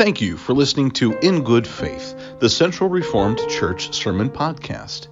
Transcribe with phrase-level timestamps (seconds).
[0.00, 5.08] Thank you for listening to In Good Faith, the Central Reformed Church Sermon Podcast.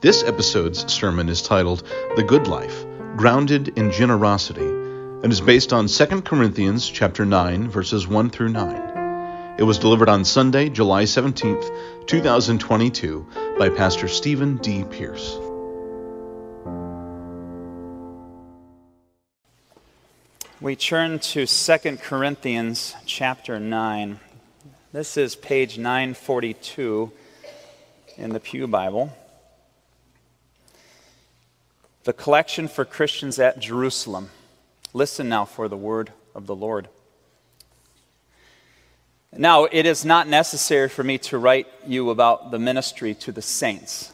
[0.00, 5.86] This episode's sermon is titled The Good Life, Grounded in Generosity, and is based on
[5.86, 9.56] 2 Corinthians chapter 9, verses 1 through 9.
[9.58, 13.26] It was delivered on Sunday, July 17th, 2022,
[13.58, 14.82] by Pastor Stephen D.
[14.84, 15.38] Pierce.
[20.62, 24.20] We turn to 2 Corinthians chapter 9.
[24.92, 27.10] This is page 942
[28.18, 29.10] in the Pew Bible.
[32.04, 34.28] The collection for Christians at Jerusalem.
[34.92, 36.88] Listen now for the word of the Lord.
[39.34, 43.40] Now, it is not necessary for me to write you about the ministry to the
[43.40, 44.12] saints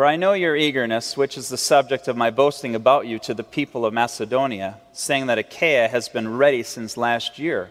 [0.00, 3.34] for I know your eagerness, which is the subject of my boasting about you to
[3.34, 7.70] the people of Macedonia, saying that Achaia has been ready since last year,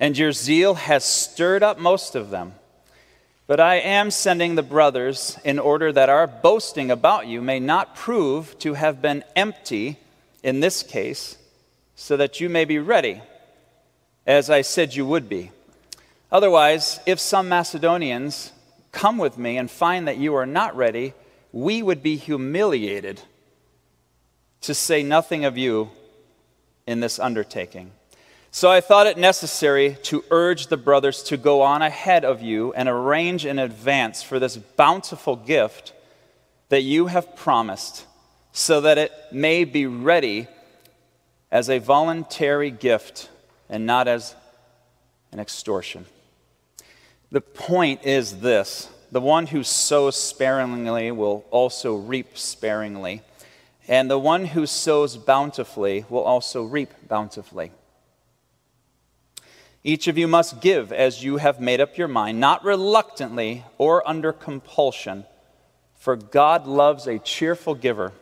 [0.00, 2.54] and your zeal has stirred up most of them.
[3.46, 7.94] But I am sending the brothers in order that our boasting about you may not
[7.94, 9.98] prove to have been empty
[10.42, 11.36] in this case,
[11.94, 13.20] so that you may be ready,
[14.26, 15.50] as I said you would be.
[16.32, 18.52] Otherwise, if some Macedonians
[18.92, 21.12] come with me and find that you are not ready,
[21.52, 23.20] we would be humiliated
[24.62, 25.90] to say nothing of you
[26.86, 27.90] in this undertaking.
[28.52, 32.72] So I thought it necessary to urge the brothers to go on ahead of you
[32.72, 35.92] and arrange in advance for this bountiful gift
[36.68, 38.06] that you have promised,
[38.52, 40.48] so that it may be ready
[41.52, 43.28] as a voluntary gift
[43.68, 44.34] and not as
[45.30, 46.06] an extortion.
[47.30, 53.22] The point is this the one who sows sparingly will also reap sparingly,
[53.86, 57.70] and the one who sows bountifully will also reap bountifully.
[59.82, 64.06] Each of you must give as you have made up your mind, not reluctantly or
[64.06, 65.24] under compulsion,
[65.94, 68.12] for God loves a cheerful giver.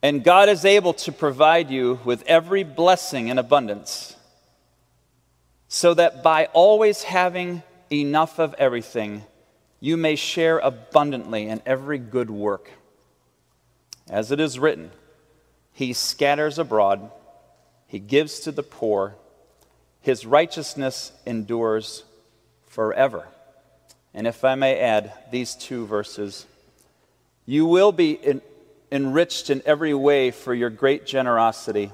[0.00, 4.14] And God is able to provide you with every blessing in abundance,
[5.66, 9.24] so that by always having enough of everything,
[9.80, 12.70] you may share abundantly in every good work.
[14.08, 14.92] As it is written,
[15.72, 17.10] He scatters abroad,
[17.88, 19.16] He gives to the poor,
[20.00, 22.04] His righteousness endures
[22.66, 23.28] forever.
[24.14, 26.46] And if I may add these two verses,
[27.46, 28.40] you will be
[28.90, 31.92] enriched in every way for your great generosity,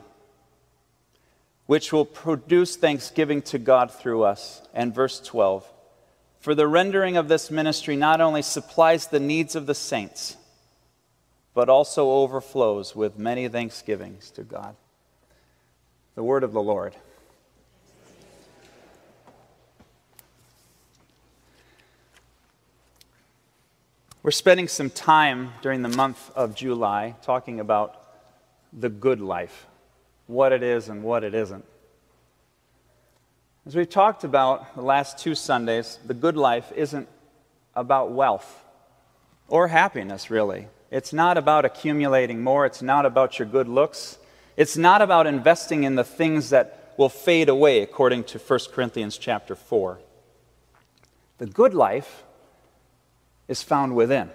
[1.66, 4.62] which will produce thanksgiving to God through us.
[4.72, 5.66] And verse 12
[6.44, 10.36] for the rendering of this ministry not only supplies the needs of the saints,
[11.54, 14.76] but also overflows with many thanksgivings to God.
[16.16, 16.96] The word of the Lord.
[24.24, 28.02] We're spending some time during the month of July talking about
[28.72, 29.66] the good life,
[30.26, 31.62] what it is and what it isn't.
[33.66, 37.06] As we've talked about the last two Sundays, the good life isn't
[37.76, 38.64] about wealth
[39.46, 40.68] or happiness, really.
[40.90, 44.16] It's not about accumulating more, it's not about your good looks,
[44.56, 49.18] it's not about investing in the things that will fade away, according to 1 Corinthians
[49.18, 49.98] chapter 4.
[51.36, 52.24] The good life
[53.48, 54.30] is found within,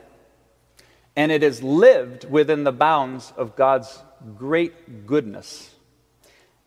[1.16, 4.00] and it is lived within the bounds of God's
[4.38, 5.72] great goodness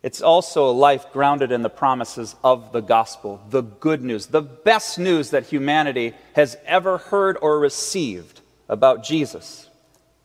[0.02, 4.42] it's also a life grounded in the promises of the gospel, the good news, the
[4.42, 9.68] best news that humanity has ever heard or received about Jesus.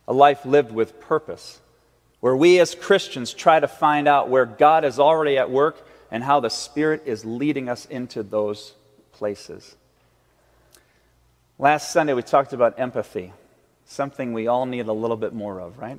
[0.07, 1.59] A life lived with purpose,
[2.21, 6.23] where we as Christians try to find out where God is already at work and
[6.23, 8.73] how the Spirit is leading us into those
[9.11, 9.75] places.
[11.59, 13.33] Last Sunday, we talked about empathy,
[13.85, 15.97] something we all need a little bit more of, right?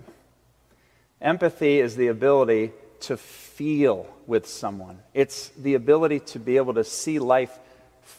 [1.21, 2.71] Empathy is the ability
[3.01, 7.59] to feel with someone, it's the ability to be able to see life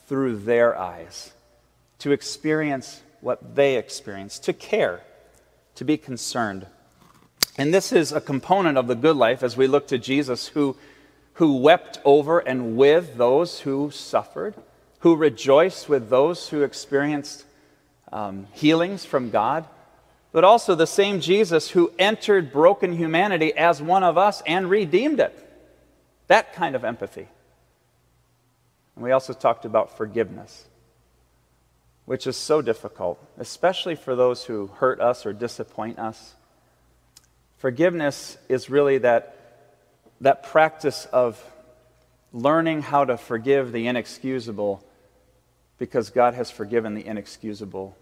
[0.08, 1.32] through their eyes,
[2.00, 5.02] to experience what they experience, to care,
[5.76, 6.66] to be concerned.
[7.58, 10.76] And this is a component of the good life as we look to Jesus, who,
[11.34, 14.56] who wept over and with those who suffered,
[15.00, 17.46] who rejoiced with those who experienced
[18.12, 19.66] um, healings from God
[20.32, 25.20] but also the same Jesus who entered broken humanity as one of us and redeemed
[25.20, 25.36] it.
[26.28, 27.28] That kind of empathy.
[28.96, 30.66] And we also talked about forgiveness,
[32.06, 36.36] which is so difficult, especially for those who hurt us or disappoint us.
[37.58, 39.36] Forgiveness is really that,
[40.22, 41.44] that practice of
[42.32, 44.84] learning how to forgive the inexcusable
[45.80, 47.98] because God has forgiven the inexcusable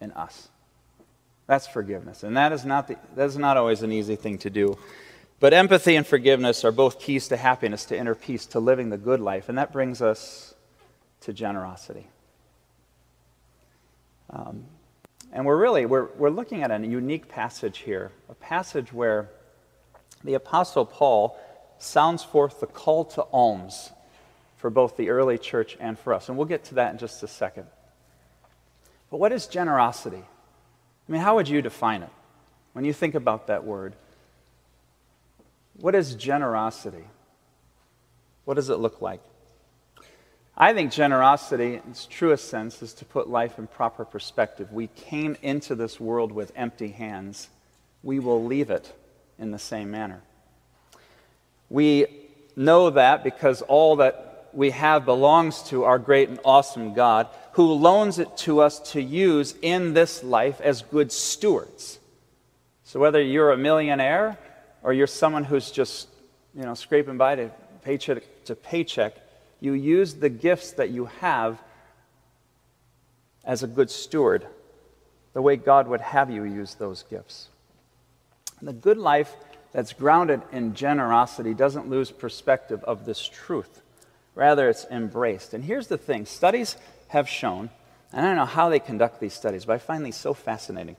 [0.00, 0.48] in us.
[1.46, 2.22] That's forgiveness.
[2.22, 4.78] And that is not, the, that is not always an easy thing to do.
[5.38, 8.96] But empathy and forgiveness are both keys to happiness, to inner peace, to living the
[8.96, 9.48] good life.
[9.48, 10.54] And that brings us
[11.20, 12.06] to generosity.
[14.30, 14.64] Um,
[15.32, 19.28] and we're really, we're, we're looking at a unique passage here, a passage where
[20.24, 21.38] the Apostle Paul
[21.78, 23.90] sounds forth the call to alms
[24.66, 26.28] for both the early church and for us.
[26.28, 27.66] And we'll get to that in just a second.
[29.12, 30.24] But what is generosity?
[31.08, 32.10] I mean, how would you define it
[32.72, 33.94] when you think about that word?
[35.74, 37.04] What is generosity?
[38.44, 39.20] What does it look like?
[40.56, 44.72] I think generosity, in its truest sense, is to put life in proper perspective.
[44.72, 47.50] We came into this world with empty hands.
[48.02, 48.92] We will leave it
[49.38, 50.22] in the same manner.
[51.70, 52.06] We
[52.56, 57.72] know that because all that we have belongs to our great and awesome God, who
[57.72, 61.98] loans it to us to use in this life as good stewards.
[62.84, 64.38] So whether you're a millionaire
[64.82, 66.08] or you're someone who's just,
[66.54, 67.50] you know, scraping by to
[67.82, 69.14] paycheck to paycheck,
[69.60, 71.58] you use the gifts that you have
[73.44, 74.46] as a good steward,
[75.32, 77.48] the way God would have you use those gifts.
[78.60, 79.34] The good life
[79.72, 83.82] that's grounded in generosity doesn't lose perspective of this truth.
[84.36, 85.54] Rather, it's embraced.
[85.54, 86.76] And here's the thing studies
[87.08, 87.70] have shown,
[88.12, 90.96] and I don't know how they conduct these studies, but I find these so fascinating.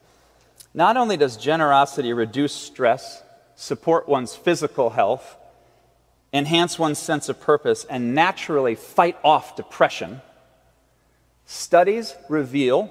[0.74, 3.24] Not only does generosity reduce stress,
[3.56, 5.38] support one's physical health,
[6.34, 10.22] enhance one's sense of purpose, and naturally fight off depression,
[11.45, 12.89] studies reveal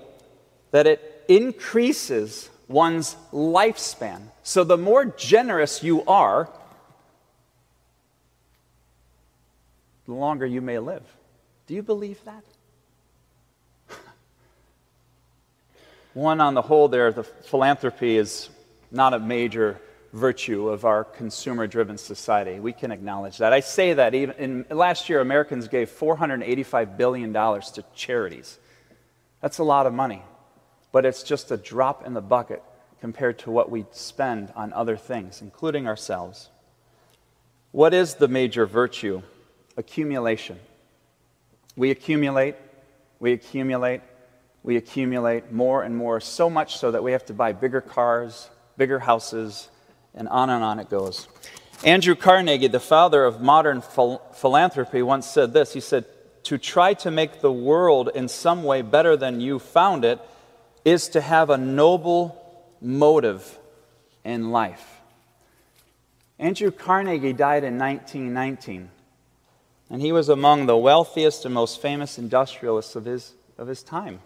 [0.71, 4.23] that it increases one's lifespan.
[4.45, 6.49] So the more generous you are,
[10.07, 11.03] the longer you may live.
[11.67, 12.45] Do you believe that?
[16.15, 18.49] One, on the whole, there, the philanthropy is
[18.91, 19.81] not a major
[20.13, 22.61] virtue of our consumer driven society.
[22.61, 23.53] We can acknowledge that.
[23.53, 28.59] I say that even in, last year, Americans gave $485 billion to charities.
[29.43, 30.23] That's a lot of money
[30.97, 32.63] but it's just a drop in the bucket
[33.03, 36.49] compared to what we spend on other things, including ourselves.
[37.71, 39.21] What is the major virtue?
[39.77, 40.59] Accumulation.
[41.77, 42.57] We accumulate,
[43.21, 44.01] we accumulate,
[44.63, 48.49] we accumulate more and more, so much so that we have to buy bigger cars,
[48.77, 49.69] bigger houses,
[50.15, 51.29] and on and on it goes.
[51.85, 55.75] Andrew Carnegie, the father of modern phil- philanthropy, once said this.
[55.75, 56.07] He said,
[56.45, 60.19] To try to make the world in some way better than you found it
[60.85, 62.43] is to have a noble
[62.81, 63.59] motive
[64.25, 65.01] in life.
[66.39, 68.91] Andrew Carnegie died in 1919,
[69.91, 74.21] and he was among the wealthiest and most famous industrialists of his, of his time.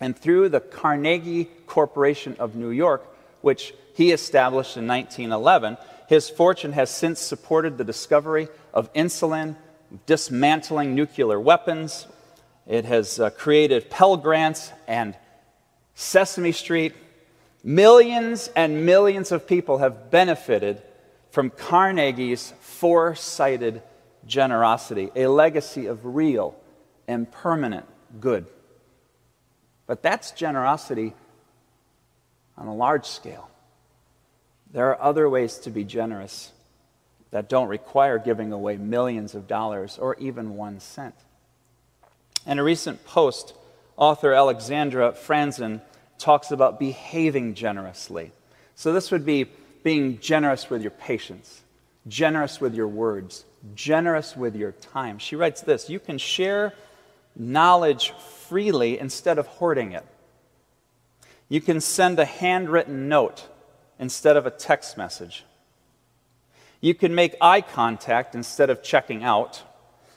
[0.00, 3.06] And through the Carnegie Corporation of New York,
[3.42, 5.76] which he established in 1911,
[6.08, 9.56] his fortune has since supported the discovery of insulin,
[10.06, 12.06] dismantling nuclear weapons.
[12.66, 15.16] It has uh, created Pell Grants and
[15.94, 16.94] Sesame Street,
[17.62, 20.82] millions and millions of people have benefited
[21.30, 23.82] from Carnegie's foresighted
[24.26, 26.54] generosity, a legacy of real
[27.08, 27.86] and permanent
[28.20, 28.46] good.
[29.86, 31.14] But that's generosity
[32.56, 33.50] on a large scale.
[34.72, 36.52] There are other ways to be generous
[37.30, 41.14] that don't require giving away millions of dollars or even one cent.
[42.46, 43.54] In a recent post,
[43.96, 45.80] author Alexandra Franzen
[46.18, 48.32] talks about behaving generously.
[48.74, 49.46] So this would be
[49.82, 51.62] being generous with your patience,
[52.08, 53.44] generous with your words,
[53.74, 55.18] generous with your time.
[55.18, 56.74] She writes this You can share
[57.36, 58.12] knowledge
[58.48, 60.04] freely instead of hoarding it.
[61.48, 63.46] You can send a handwritten note
[63.98, 65.44] instead of a text message.
[66.80, 69.62] You can make eye contact instead of checking out.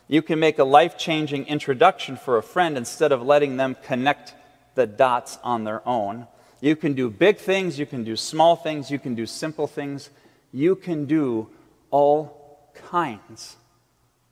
[0.08, 4.34] You can make a life changing introduction for a friend instead of letting them connect
[4.76, 6.28] the dots on their own.
[6.62, 10.10] You can do big things, you can do small things, you can do simple things,
[10.52, 11.50] you can do
[11.92, 13.56] all kinds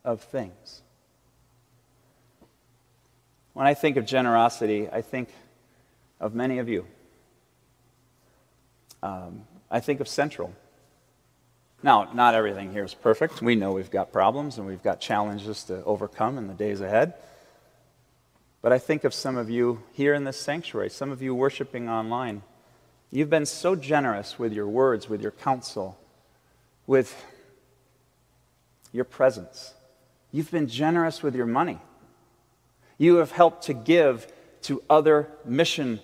[0.03, 0.81] of things.
[3.53, 5.29] When I think of generosity, I think
[6.19, 6.85] of many of you.
[9.03, 10.53] Um, I think of Central.
[11.83, 13.41] Now, not everything here is perfect.
[13.41, 17.13] We know we've got problems and we've got challenges to overcome in the days ahead.
[18.61, 21.89] But I think of some of you here in this sanctuary, some of you worshiping
[21.89, 22.41] online.
[23.11, 25.99] You've been so generous with your words, with your counsel,
[26.87, 27.13] with
[28.93, 29.73] your presence.
[30.31, 31.79] You've been generous with your money.
[32.97, 34.27] You have helped to give
[34.63, 35.99] to other mission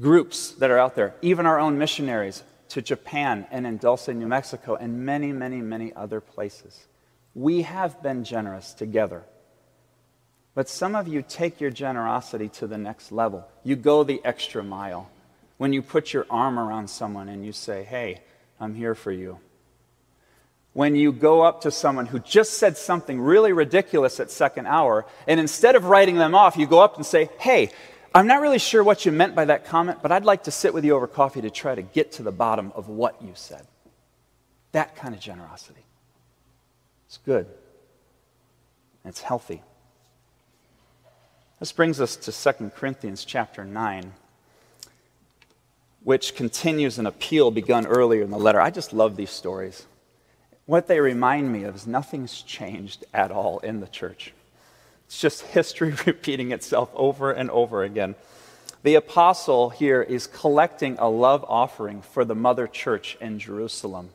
[0.00, 4.26] groups that are out there, even our own missionaries to Japan and in Dulce, New
[4.26, 6.86] Mexico, and many, many, many other places.
[7.34, 9.24] We have been generous together.
[10.54, 13.46] But some of you take your generosity to the next level.
[13.64, 15.10] You go the extra mile.
[15.56, 18.22] When you put your arm around someone and you say, Hey,
[18.60, 19.38] I'm here for you.
[20.72, 25.04] When you go up to someone who just said something really ridiculous at second hour,
[25.26, 27.70] and instead of writing them off, you go up and say, Hey,
[28.14, 30.74] I'm not really sure what you meant by that comment, but I'd like to sit
[30.74, 33.66] with you over coffee to try to get to the bottom of what you said.
[34.72, 35.84] That kind of generosity.
[37.06, 37.46] It's good.
[39.04, 39.62] It's healthy.
[41.58, 44.12] This brings us to 2 Corinthians chapter 9,
[46.02, 48.60] which continues an appeal begun earlier in the letter.
[48.60, 49.86] I just love these stories.
[50.66, 54.32] What they remind me of is nothing's changed at all in the church.
[55.06, 58.14] It's just history repeating itself over and over again.
[58.82, 64.10] The apostle here is collecting a love offering for the mother church in Jerusalem.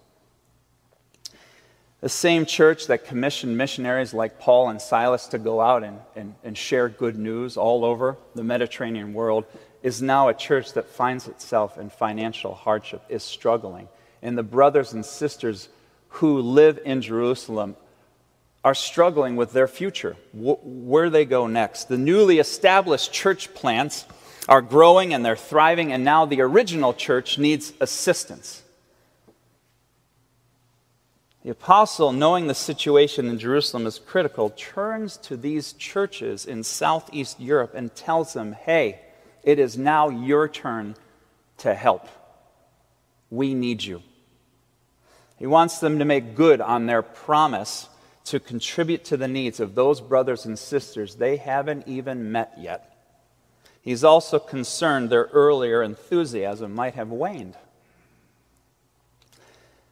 [2.02, 6.36] The same church that commissioned missionaries like Paul and Silas to go out and, and,
[6.44, 9.46] and share good news all over the Mediterranean world
[9.82, 13.88] is now a church that finds itself in financial hardship, is struggling.
[14.22, 15.70] And the brothers and sisters
[16.10, 17.76] who live in Jerusalem
[18.64, 21.86] are struggling with their future, wh- where they go next.
[21.86, 24.06] The newly established church plants
[24.50, 28.64] are growing and they're thriving, and now the original church needs assistance.
[31.44, 37.40] The apostle, knowing the situation in Jerusalem is critical, turns to these churches in southeast
[37.40, 39.00] Europe and tells them, hey,
[39.44, 40.96] it is now your turn
[41.60, 42.06] to help.
[43.30, 44.04] We need you.
[45.38, 47.90] He wants them to make good on their promise
[48.26, 52.94] to contribute to the needs of those brothers and sisters they haven't even met yet.
[53.82, 57.56] He's also concerned their earlier enthusiasm might have waned.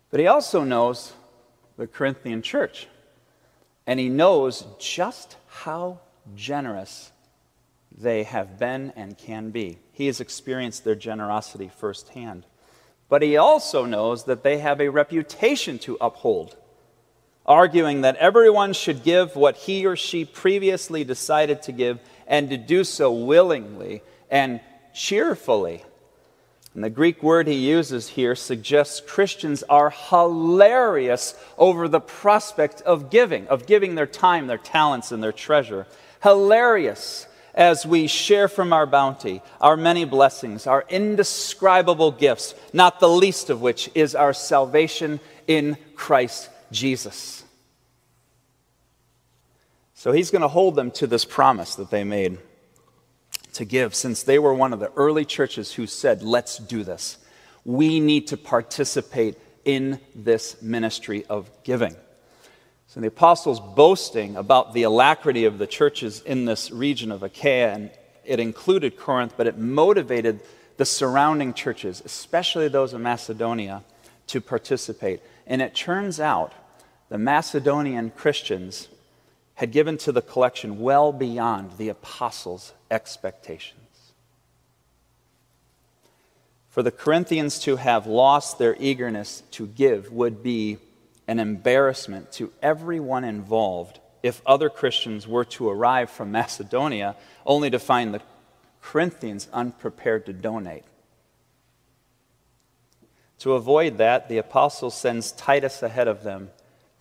[0.09, 1.13] But he also knows
[1.77, 2.87] the Corinthian church.
[3.87, 5.99] And he knows just how
[6.35, 7.11] generous
[7.97, 9.77] they have been and can be.
[9.91, 12.45] He has experienced their generosity firsthand.
[13.07, 16.55] But he also knows that they have a reputation to uphold,
[17.45, 22.57] arguing that everyone should give what he or she previously decided to give and to
[22.57, 24.59] do so willingly and
[24.93, 25.83] cheerfully.
[26.73, 33.09] And the Greek word he uses here suggests Christians are hilarious over the prospect of
[33.09, 35.87] giving, of giving their time, their talents, and their treasure.
[36.21, 43.09] Hilarious as we share from our bounty, our many blessings, our indescribable gifts, not the
[43.09, 47.43] least of which is our salvation in Christ Jesus.
[49.93, 52.37] So he's going to hold them to this promise that they made
[53.53, 57.17] to give since they were one of the early churches who said, let's do this.
[57.63, 61.95] We need to participate in this ministry of giving.
[62.95, 67.73] So the apostles boasting about the alacrity of the churches in this region of Achaia,
[67.73, 67.91] and
[68.23, 70.39] it included Corinth, but it motivated
[70.77, 73.83] the surrounding churches, especially those of Macedonia,
[74.27, 75.19] to participate.
[75.45, 76.53] And it turns out
[77.09, 78.87] the Macedonian Christians
[79.55, 83.81] had given to the collection well beyond the apostles' expectations.
[86.69, 90.77] For the Corinthians to have lost their eagerness to give would be
[91.27, 97.15] an embarrassment to everyone involved if other Christians were to arrive from Macedonia
[97.45, 98.21] only to find the
[98.81, 100.83] Corinthians unprepared to donate.
[103.39, 106.49] To avoid that, the apostle sends Titus ahead of them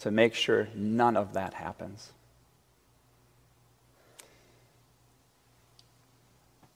[0.00, 2.12] to make sure none of that happens.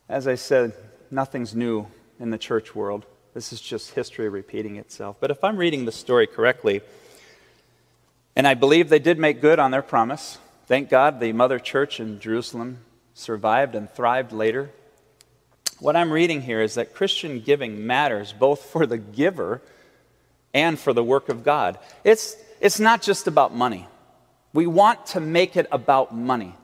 [0.08, 0.72] As I said,
[1.10, 1.86] nothing's new
[2.18, 3.04] in the church world.
[3.34, 5.16] This is just history repeating itself.
[5.20, 6.80] But if I'm reading the story correctly,
[8.38, 12.00] and I believe they did make good on their promise, thank God the mother church
[12.00, 12.78] in Jerusalem
[13.12, 14.70] survived and thrived later.
[15.78, 19.60] What I'm reading here is that Christian giving matters both for the giver
[20.54, 21.78] and for the work of God.
[22.02, 23.86] It's, it's not just about money.
[24.54, 26.54] We want to make it about money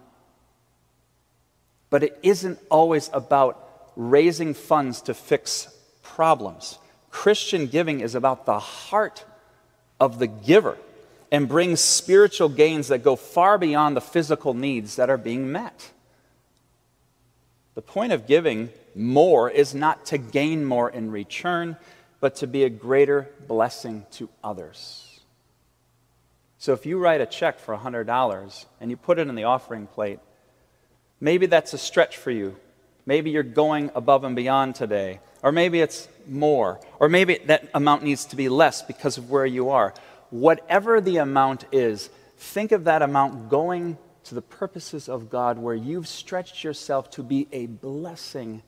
[1.95, 5.69] but it isn't always about raising funds to fix
[6.02, 6.76] problems.
[7.12, 9.25] Christian giving is about the heart
[10.00, 10.76] of the giver
[11.35, 15.91] and brings spiritual gains that go far beyond the physical needs that are being met.
[17.75, 21.76] The point of giving more is not to gain more in return,
[22.21, 25.19] but to be a greater blessing to others.
[26.59, 29.88] So if you write a check for $100 and you put it in the offering
[29.88, 30.21] plate,
[31.21, 32.55] maybe that's a stretch for you.
[33.07, 35.19] Maybe you're going above and beyond today.
[35.43, 36.79] Or maybe it's more.
[37.00, 39.93] Or maybe that amount needs to be less because of where you are.
[40.31, 45.75] Whatever the amount is, think of that amount going to the purposes of God where
[45.75, 48.62] you've stretched yourself to be a blessing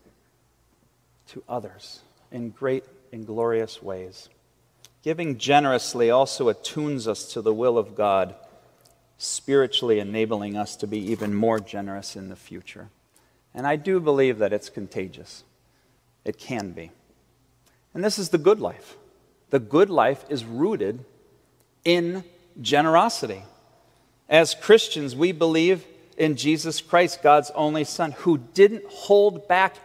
[1.29, 4.29] to others in great and glorious ways.
[5.03, 8.35] Giving generously also attunes us to the will of God,
[9.19, 12.91] spiritually enabling us to be even more generous in the future.
[13.55, 15.45] And I do believe that it's contagious.
[16.25, 16.91] It can be.
[17.95, 18.97] And this is the good life.
[19.51, 21.05] The good life is rooted
[21.87, 22.25] in
[22.61, 23.43] generosity.
[24.29, 25.87] As Christians, we believe
[26.19, 29.77] in Jesus Christ, God's only Son, who didn't hold back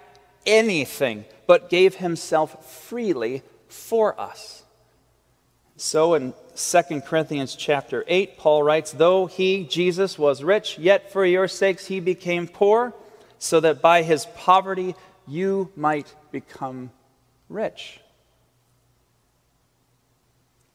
[0.45, 4.63] anything but gave himself freely for us.
[5.77, 11.25] So in 2 Corinthians chapter 8, Paul writes, Though he, Jesus, was rich, yet for
[11.25, 12.93] your sakes he became poor,
[13.37, 14.95] so that by his poverty
[15.27, 16.91] you might become
[17.47, 18.00] rich.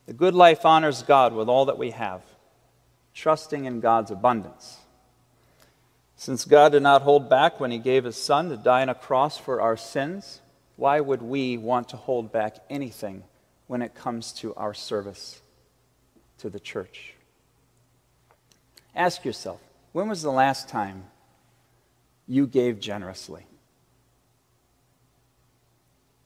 [0.07, 2.23] The good life honors God with all that we have
[3.13, 4.77] trusting in God's abundance.
[6.17, 8.95] Since God did not hold back when he gave his son to die on a
[8.95, 10.43] cross for our sins,
[10.77, 13.25] why would we want to hold back anything
[13.67, 15.41] when it comes to our service
[16.39, 17.15] to the church?
[18.95, 19.61] Ask yourself
[19.93, 21.05] when was the last time
[22.29, 23.47] you gave generously?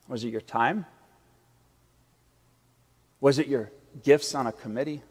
[0.09, 0.87] Was it your time?
[3.21, 3.71] Was it your
[4.03, 5.03] gifts on a committee?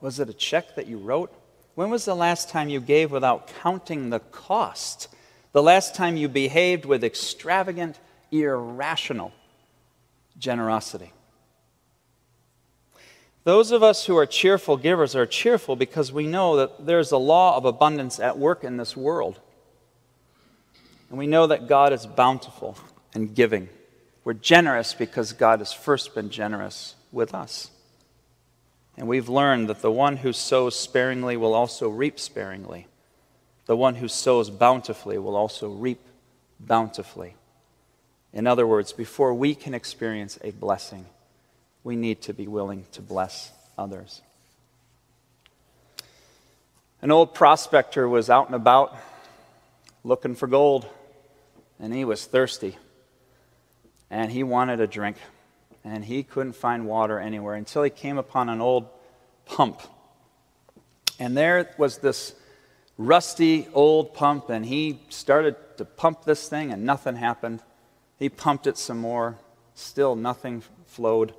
[0.00, 1.32] Was it a check that you wrote?
[1.74, 5.08] When was the last time you gave without counting the cost?
[5.52, 7.98] The last time you behaved with extravagant,
[8.30, 9.32] irrational
[10.38, 11.12] generosity?
[13.44, 17.16] Those of us who are cheerful givers are cheerful because we know that there's a
[17.16, 19.40] law of abundance at work in this world.
[21.08, 22.76] And we know that God is bountiful
[23.14, 23.70] and giving.
[24.28, 27.70] We're generous because God has first been generous with us.
[28.98, 32.88] And we've learned that the one who sows sparingly will also reap sparingly.
[33.64, 36.00] The one who sows bountifully will also reap
[36.60, 37.36] bountifully.
[38.34, 41.06] In other words, before we can experience a blessing,
[41.82, 44.20] we need to be willing to bless others.
[47.00, 48.94] An old prospector was out and about
[50.04, 50.86] looking for gold,
[51.80, 52.76] and he was thirsty,
[54.10, 55.16] and he wanted a drink
[55.84, 58.88] and he couldn't find water anywhere until he came upon an old
[59.46, 59.80] pump.
[61.18, 62.34] And there was this
[62.96, 67.62] rusty old pump, and he started to pump this thing, and nothing happened.
[68.18, 69.38] He pumped it some more,
[69.74, 71.34] still nothing flowed.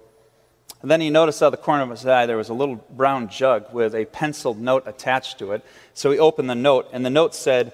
[0.82, 2.78] And then he noticed out of the corner of his eye there was a little
[2.90, 5.66] brown jug with a penciled note attached to it.
[5.94, 7.74] So he opened the note, and the note said,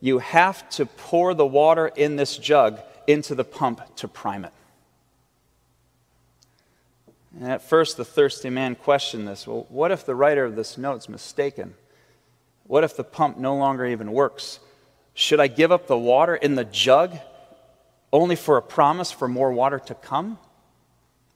[0.00, 2.80] You have to pour the water in this jug
[3.10, 4.52] into the pump to prime it.
[7.38, 9.46] And at first, the thirsty man questioned this.
[9.46, 11.74] Well, what if the writer of this note's mistaken?
[12.64, 14.58] What if the pump no longer even works?
[15.14, 17.16] Should I give up the water in the jug
[18.12, 20.38] only for a promise for more water to come?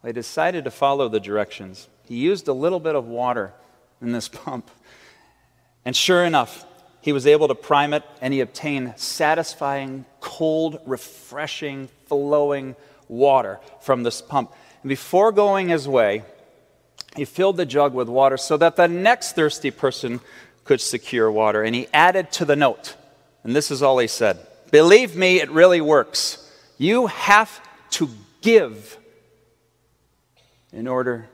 [0.02, 1.88] They decided to follow the directions.
[2.06, 3.52] He used a little bit of water
[4.02, 4.70] in this pump.
[5.84, 6.64] And sure enough,
[7.04, 12.74] he was able to prime it and he obtained satisfying, cold, refreshing, flowing
[13.08, 14.50] water from this pump.
[14.82, 16.22] And before going his way,
[17.14, 20.20] he filled the jug with water so that the next thirsty person
[20.64, 21.62] could secure water.
[21.62, 22.96] And he added to the note,
[23.42, 24.38] and this is all he said
[24.70, 26.50] Believe me, it really works.
[26.78, 28.08] You have to
[28.40, 28.96] give
[30.72, 31.28] in order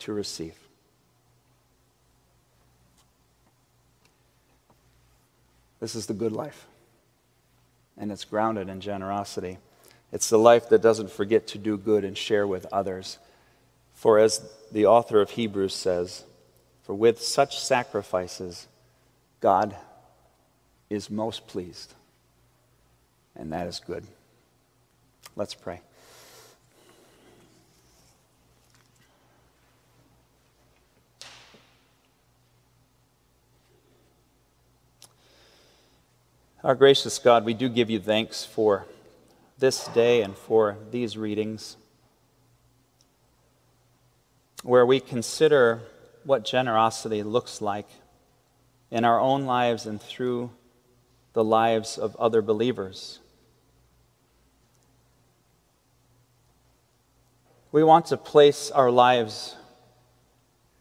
[0.00, 0.63] to receive.
[5.84, 6.66] This is the good life,
[7.98, 9.58] and it's grounded in generosity.
[10.12, 13.18] It's the life that doesn't forget to do good and share with others.
[13.92, 16.24] For as the author of Hebrews says,
[16.84, 18.66] for with such sacrifices,
[19.40, 19.76] God
[20.88, 21.92] is most pleased.
[23.36, 24.06] And that is good.
[25.36, 25.82] Let's pray.
[36.64, 38.86] Our gracious God, we do give you thanks for
[39.58, 41.76] this day and for these readings,
[44.62, 45.82] where we consider
[46.24, 47.86] what generosity looks like
[48.90, 50.52] in our own lives and through
[51.34, 53.18] the lives of other believers.
[57.72, 59.54] We want to place our lives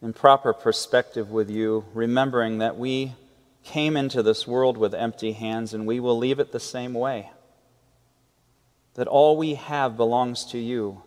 [0.02, 3.15] in proper perspective with you, remembering that we
[3.63, 7.32] came into this world with empty hands and we will leave it the same way.
[8.95, 11.04] That all we have belongs to you.